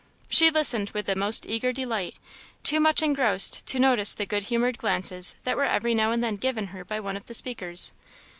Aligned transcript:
She 0.29 0.49
listened 0.49 0.89
with 0.95 1.05
the 1.05 1.15
most 1.15 1.45
eager 1.45 1.71
delight, 1.71 2.15
too 2.63 2.79
much 2.79 3.03
engrossed 3.03 3.63
to 3.67 3.77
notice 3.77 4.15
the 4.15 4.25
good 4.25 4.45
humoured 4.45 4.79
glances 4.79 5.35
that 5.43 5.55
were 5.57 5.63
every 5.65 5.93
now 5.93 6.09
and 6.11 6.23
then 6.23 6.37
given 6.37 6.65
her 6.73 6.83
by 6.83 6.99
one 6.99 7.15
of 7.17 7.27
the 7.27 7.35
speakers. 7.35 7.91